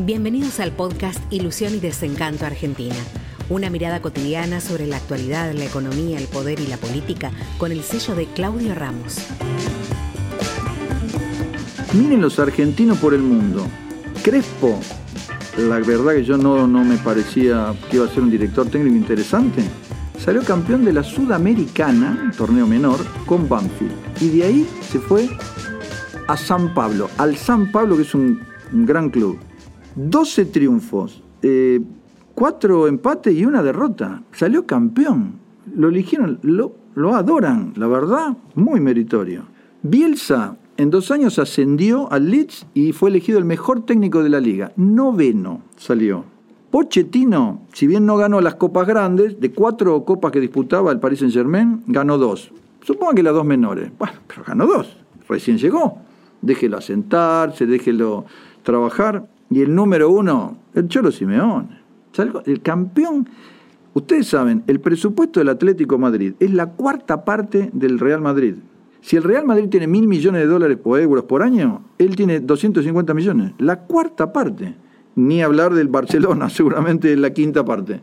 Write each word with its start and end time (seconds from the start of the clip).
Bienvenidos 0.00 0.60
al 0.60 0.70
podcast 0.70 1.20
Ilusión 1.32 1.74
y 1.74 1.80
Desencanto 1.80 2.46
Argentina. 2.46 2.94
Una 3.50 3.68
mirada 3.68 4.00
cotidiana 4.00 4.60
sobre 4.60 4.86
la 4.86 4.96
actualidad, 4.96 5.52
la 5.54 5.64
economía, 5.64 6.18
el 6.18 6.28
poder 6.28 6.60
y 6.60 6.68
la 6.68 6.76
política 6.76 7.32
con 7.58 7.72
el 7.72 7.82
sello 7.82 8.14
de 8.14 8.26
Claudio 8.26 8.76
Ramos. 8.76 9.18
Miren 11.94 12.20
los 12.20 12.38
argentinos 12.38 12.98
por 12.98 13.12
el 13.12 13.22
mundo. 13.22 13.66
Crespo, 14.22 14.78
la 15.56 15.80
verdad 15.80 16.12
que 16.12 16.24
yo 16.24 16.38
no, 16.38 16.68
no 16.68 16.84
me 16.84 16.98
parecía 16.98 17.74
que 17.90 17.96
iba 17.96 18.06
a 18.06 18.08
ser 18.08 18.22
un 18.22 18.30
director 18.30 18.68
técnico 18.68 18.94
interesante. 18.94 19.64
Salió 20.16 20.44
campeón 20.44 20.84
de 20.84 20.92
la 20.92 21.02
Sudamericana, 21.02 22.30
torneo 22.38 22.68
menor, 22.68 23.04
con 23.26 23.48
Banfield. 23.48 23.92
Y 24.20 24.28
de 24.28 24.44
ahí 24.44 24.68
se 24.92 25.00
fue 25.00 25.28
a 26.28 26.36
San 26.36 26.72
Pablo, 26.72 27.10
al 27.18 27.36
San 27.36 27.72
Pablo 27.72 27.96
que 27.96 28.02
es 28.02 28.14
un 28.14 28.40
gran 28.70 29.10
club. 29.10 29.40
12 29.96 30.46
triunfos, 30.46 31.22
eh, 31.42 31.80
4 32.34 32.86
empates 32.88 33.34
y 33.34 33.44
una 33.44 33.62
derrota. 33.62 34.22
Salió 34.32 34.66
campeón. 34.66 35.34
Lo 35.74 35.88
eligieron, 35.88 36.38
lo, 36.42 36.74
adoran, 37.14 37.72
la 37.76 37.86
verdad, 37.88 38.36
muy 38.54 38.80
meritorio. 38.80 39.44
Bielsa 39.82 40.56
en 40.76 40.90
dos 40.90 41.10
años 41.10 41.38
ascendió 41.38 42.10
al 42.12 42.30
Leeds 42.30 42.66
y 42.74 42.92
fue 42.92 43.10
elegido 43.10 43.38
el 43.38 43.44
mejor 43.44 43.84
técnico 43.84 44.22
de 44.22 44.28
la 44.28 44.40
liga. 44.40 44.72
Noveno 44.76 45.62
salió. 45.76 46.24
Pochettino, 46.70 47.62
si 47.72 47.86
bien 47.86 48.06
no 48.06 48.16
ganó 48.16 48.40
las 48.40 48.54
copas 48.54 48.86
grandes, 48.86 49.40
de 49.40 49.52
cuatro 49.52 50.04
copas 50.04 50.30
que 50.30 50.40
disputaba 50.40 50.92
el 50.92 51.00
Paris 51.00 51.20
Saint 51.20 51.34
Germain, 51.34 51.82
ganó 51.86 52.18
dos. 52.18 52.52
Supongo 52.84 53.14
que 53.14 53.22
las 53.22 53.34
dos 53.34 53.44
menores. 53.44 53.90
Bueno, 53.98 54.14
pero 54.26 54.44
ganó 54.44 54.66
dos. 54.66 54.96
Recién 55.28 55.58
llegó. 55.58 55.98
Déjelo 56.40 56.76
asentarse, 56.76 57.66
déjelo 57.66 58.24
trabajar. 58.62 59.26
Y 59.50 59.62
el 59.62 59.74
número 59.74 60.10
uno, 60.10 60.58
el 60.74 60.88
Cholo 60.88 61.10
Simeone. 61.10 61.78
El 62.46 62.62
campeón. 62.62 63.28
Ustedes 63.94 64.26
saben, 64.26 64.64
el 64.66 64.80
presupuesto 64.80 65.40
del 65.40 65.48
Atlético 65.48 65.98
Madrid 65.98 66.34
es 66.40 66.52
la 66.52 66.70
cuarta 66.70 67.24
parte 67.24 67.70
del 67.72 67.98
Real 67.98 68.20
Madrid. 68.20 68.54
Si 69.00 69.16
el 69.16 69.22
Real 69.22 69.46
Madrid 69.46 69.68
tiene 69.68 69.86
mil 69.86 70.06
millones 70.06 70.42
de 70.42 70.46
dólares 70.46 70.78
o 70.82 70.98
euros 70.98 71.24
por 71.24 71.42
año, 71.42 71.82
él 71.98 72.16
tiene 72.16 72.40
250 72.40 73.14
millones. 73.14 73.52
La 73.58 73.80
cuarta 73.80 74.32
parte. 74.32 74.74
Ni 75.14 75.42
hablar 75.42 75.74
del 75.74 75.88
Barcelona, 75.88 76.50
seguramente 76.50 77.16
la 77.16 77.32
quinta 77.32 77.64
parte. 77.64 78.00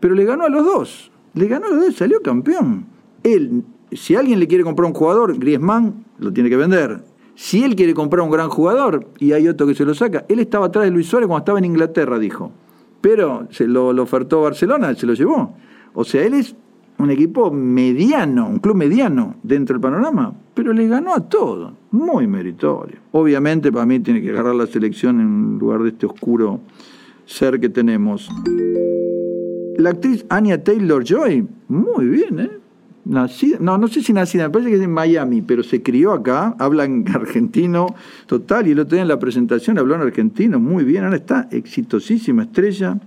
Pero 0.00 0.14
le 0.14 0.24
ganó 0.24 0.44
a 0.44 0.48
los 0.48 0.64
dos. 0.64 1.12
Le 1.34 1.46
ganó 1.46 1.66
a 1.66 1.70
los 1.70 1.80
dos, 1.86 1.96
salió 1.96 2.20
campeón. 2.22 2.86
Él, 3.22 3.64
si 3.92 4.16
alguien 4.16 4.40
le 4.40 4.48
quiere 4.48 4.64
comprar 4.64 4.86
un 4.86 4.94
jugador, 4.94 5.38
Griezmann 5.38 6.04
lo 6.18 6.32
tiene 6.32 6.50
que 6.50 6.56
vender. 6.56 7.04
Si 7.34 7.64
él 7.64 7.74
quiere 7.76 7.94
comprar 7.94 8.22
un 8.22 8.30
gran 8.30 8.48
jugador 8.48 9.06
y 9.18 9.32
hay 9.32 9.48
otro 9.48 9.66
que 9.66 9.74
se 9.74 9.84
lo 9.84 9.94
saca, 9.94 10.24
él 10.28 10.38
estaba 10.38 10.66
atrás 10.66 10.84
de 10.84 10.90
Luis 10.90 11.06
Suárez 11.06 11.26
cuando 11.26 11.42
estaba 11.42 11.58
en 11.58 11.64
Inglaterra, 11.64 12.18
dijo. 12.18 12.52
Pero 13.00 13.48
se 13.50 13.66
lo, 13.66 13.92
lo 13.92 14.02
ofertó 14.02 14.42
Barcelona, 14.42 14.94
se 14.94 15.06
lo 15.06 15.14
llevó. 15.14 15.54
O 15.94 16.04
sea, 16.04 16.24
él 16.24 16.34
es 16.34 16.54
un 16.98 17.10
equipo 17.10 17.50
mediano, 17.50 18.48
un 18.48 18.58
club 18.58 18.76
mediano 18.76 19.34
dentro 19.42 19.74
del 19.74 19.80
panorama, 19.80 20.32
pero 20.54 20.72
le 20.72 20.86
ganó 20.86 21.14
a 21.14 21.28
todo, 21.28 21.72
muy 21.90 22.26
meritorio. 22.26 22.98
Obviamente 23.12 23.72
para 23.72 23.86
mí 23.86 23.98
tiene 24.00 24.22
que 24.22 24.30
agarrar 24.30 24.54
la 24.54 24.66
selección 24.66 25.20
en 25.20 25.58
lugar 25.58 25.82
de 25.82 25.88
este 25.90 26.06
oscuro 26.06 26.60
ser 27.24 27.58
que 27.58 27.68
tenemos. 27.68 28.28
La 29.78 29.90
actriz 29.90 30.24
Anya 30.28 30.62
Taylor 30.62 31.02
Joy, 31.02 31.46
muy 31.68 32.06
bien, 32.06 32.38
¿eh? 32.38 32.50
Nacida, 33.04 33.56
no, 33.60 33.78
no 33.78 33.88
sé 33.88 34.00
si 34.00 34.12
nacida, 34.12 34.44
me 34.44 34.50
parece 34.50 34.70
que 34.70 34.76
es 34.76 34.82
en 34.82 34.92
Miami, 34.92 35.42
pero 35.42 35.64
se 35.64 35.82
crió 35.82 36.12
acá, 36.12 36.54
habla 36.58 36.84
en 36.84 37.04
argentino 37.14 37.86
total, 38.26 38.68
y 38.68 38.72
el 38.72 38.78
otro 38.78 38.94
día 38.94 39.02
en 39.02 39.08
la 39.08 39.18
presentación 39.18 39.78
habló 39.78 39.96
en 39.96 40.02
argentino, 40.02 40.60
muy 40.60 40.84
bien, 40.84 41.04
ahora 41.04 41.16
está 41.16 41.48
exitosísima 41.50 42.44
estrella, 42.44 43.00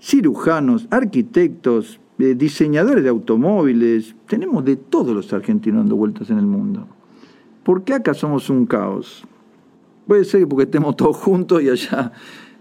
cirujanos, 0.00 0.86
arquitectos, 0.90 1.98
eh, 2.18 2.34
diseñadores 2.36 3.02
de 3.02 3.08
automóviles, 3.08 4.14
tenemos 4.26 4.64
de 4.64 4.76
todos 4.76 5.14
los 5.14 5.32
argentinos 5.32 5.80
dando 5.80 5.96
vueltas 5.96 6.28
en 6.28 6.38
el 6.38 6.46
mundo. 6.46 6.86
¿Por 7.62 7.84
qué 7.84 7.94
acá 7.94 8.12
somos 8.12 8.50
un 8.50 8.66
caos? 8.66 9.24
Puede 10.06 10.24
ser 10.24 10.40
que 10.40 10.46
porque 10.46 10.64
estemos 10.64 10.96
todos 10.96 11.16
juntos 11.16 11.62
y 11.62 11.70
allá 11.70 12.12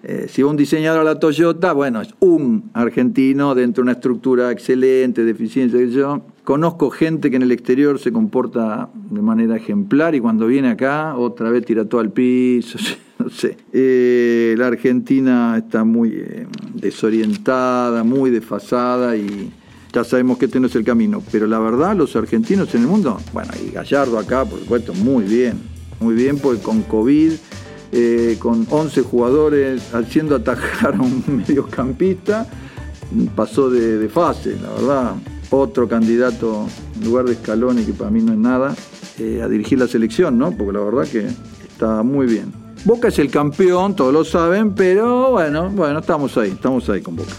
eh, 0.04 0.28
si 0.30 0.44
un 0.44 0.56
diseñador 0.56 1.02
a 1.02 1.04
la 1.04 1.20
Toyota, 1.20 1.74
bueno, 1.74 2.02
es 2.02 2.14
un 2.20 2.70
argentino 2.74 3.56
dentro 3.56 3.82
de 3.82 3.86
una 3.86 3.92
estructura 3.94 4.52
excelente, 4.52 5.24
de 5.24 5.32
eficiencia 5.32 5.84
yo. 5.86 6.22
Conozco 6.48 6.92
gente 6.92 7.30
que 7.30 7.36
en 7.36 7.42
el 7.42 7.52
exterior 7.52 8.00
se 8.00 8.14
comporta 8.14 8.90
de 8.94 9.22
manera 9.22 9.58
ejemplar 9.58 10.16
y 10.16 10.22
cuando 10.22 10.48
viene 10.48 10.70
acá 10.70 11.18
otra 11.18 11.50
vez 11.50 11.66
tira 11.66 11.84
todo 11.84 12.00
al 12.00 12.14
piso, 12.14 12.80
no 13.20 13.30
sé. 13.30 13.58
Eh, 13.74 14.56
la 14.58 14.68
Argentina 14.68 15.58
está 15.58 15.84
muy 15.84 16.14
eh, 16.16 16.48
desorientada, 16.74 18.06
muy 18.06 18.30
desfasada 18.30 19.18
y 19.18 19.52
ya 19.92 20.06
sabemos 20.06 20.38
que 20.38 20.46
este 20.46 20.62
no 20.62 20.68
es 20.68 20.76
el 20.78 20.86
camino. 20.86 21.22
Pero 21.34 21.48
la 21.48 21.60
verdad, 21.60 21.98
los 21.98 22.16
argentinos 22.16 22.74
en 22.76 22.84
el 22.84 22.88
mundo, 22.88 23.18
bueno, 23.34 23.52
y 23.62 23.72
Gallardo 23.72 24.18
acá, 24.18 24.46
por 24.46 24.58
supuesto, 24.58 24.94
muy 24.94 25.26
bien, 25.26 25.60
muy 26.00 26.16
bien, 26.16 26.40
porque 26.40 26.62
con 26.62 26.82
COVID 26.84 27.34
eh, 27.92 28.38
con 28.40 28.66
11 28.70 29.02
jugadores 29.02 29.94
haciendo 29.94 30.38
atajar 30.38 30.96
a 30.96 31.02
un 31.02 31.26
mediocampista, 31.46 32.48
pasó 33.36 33.70
de, 33.70 34.08
fase, 34.08 34.56
la 34.62 34.70
verdad. 34.70 35.16
Otro 35.50 35.88
candidato 35.88 36.68
en 36.96 37.06
lugar 37.06 37.26
de 37.26 37.36
Scaloni, 37.36 37.84
que 37.84 37.94
para 37.94 38.12
mí 38.12 38.22
no 38.22 38.34
es 38.34 38.40
nada, 38.40 38.76
eh, 39.20 39.42
a 39.42 39.48
dirigir 39.48 39.80
la 39.80 39.88
selección, 39.88 40.38
¿no? 40.38 40.52
Porque 40.52 40.74
la 40.74 40.84
verdad 40.84 41.08
que 41.10 41.28
está 41.68 42.04
muy 42.04 42.28
bien. 42.28 42.52
Boca 42.86 43.08
es 43.08 43.20
el 43.20 43.32
campeón, 43.32 43.96
todos 43.96 44.14
lo 44.14 44.24
saben, 44.24 44.74
pero 44.74 45.32
bueno, 45.32 45.70
bueno, 45.70 46.00
estamos 46.00 46.38
ahí, 46.38 46.52
estamos 46.52 46.90
ahí 46.90 47.02
con 47.02 47.16
Boca. 47.16 47.34